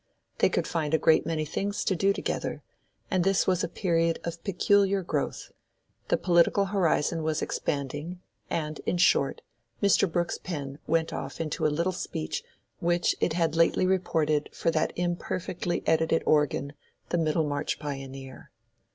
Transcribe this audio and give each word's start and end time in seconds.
They 0.39 0.49
could 0.49 0.65
find 0.65 0.95
a 0.95 0.97
great 0.97 1.27
many 1.27 1.45
things 1.45 1.85
to 1.85 1.95
do 1.95 2.11
together, 2.11 2.63
and 3.11 3.23
this 3.23 3.45
was 3.45 3.63
a 3.63 3.67
period 3.67 4.19
of 4.23 4.43
peculiar 4.43 5.03
growth—the 5.03 6.17
political 6.17 6.65
horizon 6.65 7.21
was 7.21 7.43
expanding, 7.43 8.19
and—in 8.49 8.97
short, 8.97 9.43
Mr. 9.79 10.11
Brooke's 10.11 10.39
pen 10.39 10.79
went 10.87 11.13
off 11.13 11.39
into 11.39 11.67
a 11.67 11.67
little 11.67 11.91
speech 11.93 12.43
which 12.79 13.15
it 13.19 13.33
had 13.33 13.55
lately 13.55 13.85
reported 13.85 14.49
for 14.51 14.71
that 14.71 14.91
imperfectly 14.95 15.83
edited 15.85 16.23
organ 16.25 16.73
the 17.09 17.19
"Middlemarch 17.19 17.77
Pioneer." 17.77 18.49